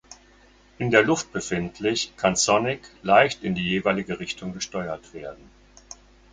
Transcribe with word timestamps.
In 0.79 0.89
der 0.89 1.03
Luft 1.03 1.31
befindlich 1.31 2.15
kann 2.17 2.35
Sonic 2.35 2.89
leicht 3.03 3.43
in 3.43 3.53
die 3.53 3.61
jeweilige 3.69 4.19
Richtung 4.19 4.51
gesteuert 4.51 5.13
werden. 5.13 5.47